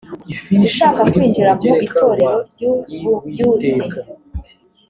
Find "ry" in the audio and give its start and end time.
2.49-2.61